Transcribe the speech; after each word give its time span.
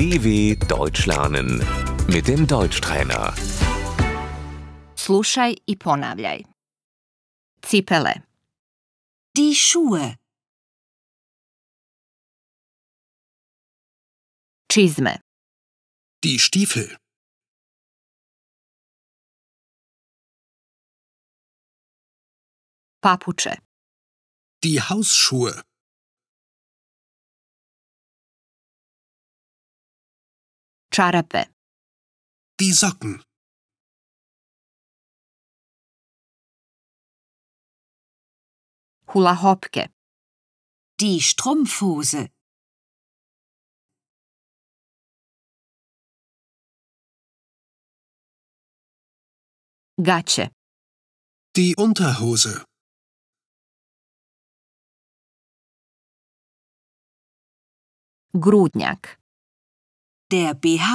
DW 0.00 0.56
Deutsch 0.66 1.04
lernen 1.06 1.48
mit 2.08 2.26
dem 2.28 2.46
Deutschtrainer. 2.46 3.34
Slušaj 4.96 5.56
i 5.66 5.76
ponavljaj. 5.78 6.38
Cipele, 7.66 8.14
Die 9.36 9.54
Schuhe, 9.54 10.16
čizme, 14.72 15.14
Die 16.24 16.38
Stiefel. 16.38 16.96
papuče, 23.02 23.52
Die 24.64 24.80
Hausschuhe. 24.80 25.69
Čarape, 30.90 31.42
Die 32.60 32.74
Socken. 32.74 33.22
hula 39.12 39.34
hopke, 39.34 39.84
die 41.00 41.20
Strumpfhose, 41.20 42.22
gaće, 50.08 50.50
Die 51.56 51.74
Unterhose. 51.76 52.64
grudnjak, 58.32 59.20
der 60.30 60.54
BH, 60.54 60.88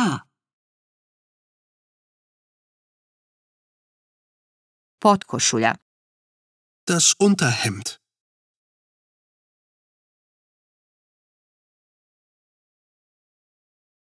potkošulja, 5.02 5.76
Das 6.88 7.16
Unterhemd. 7.20 7.88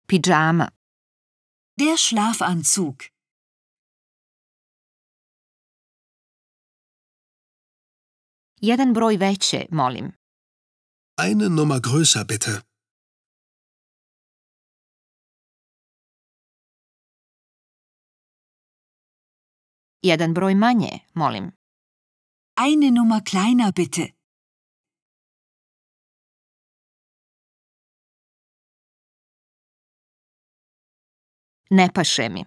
pidžama, 0.08 0.68
der 1.80 1.98
Schlafanzug, 1.98 2.98
jedan 8.62 8.94
broj 8.94 9.18
veće, 9.18 9.66
molim. 9.72 10.14
Eine 11.22 11.50
Nummer 11.50 11.80
größer 11.80 12.24
bitte. 12.26 12.67
Jedan 20.10 20.34
broj 20.34 20.56
manje, 20.56 20.94
molim. 21.14 21.46
eine 22.66 22.92
Nummer 22.92 23.22
kleiner 23.30 23.72
bitte, 23.72 24.06
Ne 31.70 31.90
paše 31.94 32.30
mi. 32.30 32.46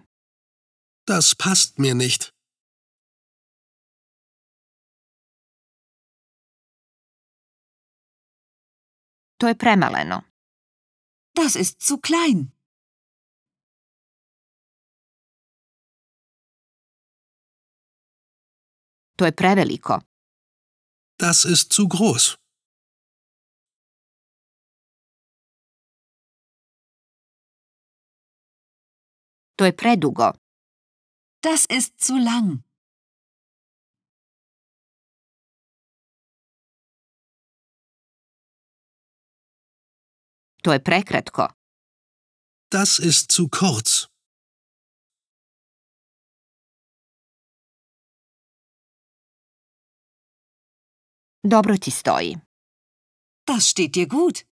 Das 1.07 1.35
passt 1.35 1.79
mir 1.79 1.95
nicht. 1.95 2.21
To 9.39 9.47
je 9.47 9.55
premaleno. 9.55 10.31
das 11.41 11.55
ist 11.55 11.81
zu 11.81 11.97
klein, 11.97 12.51
To 19.21 19.25
je 19.25 19.31
preveliko. 19.31 20.01
Das 21.19 21.45
ist 21.45 21.73
zu 21.73 21.87
groß. 21.87 22.37
To 29.57 29.65
je 29.65 29.73
predugo. 29.73 30.33
das 31.43 31.65
ist 31.69 31.99
zu 31.99 32.17
lang, 32.17 32.63
To 40.63 40.71
je 40.71 40.79
prekratko. 40.79 41.47
Das 42.69 42.99
ist 42.99 43.31
zu 43.31 43.49
kurz. 43.49 44.10
Dobro 51.43 51.77
ti 51.77 51.91
stoji. 51.91 52.37
das 53.45 53.67
steht 53.67 53.95
dir 53.95 54.07
gut. 54.07 54.45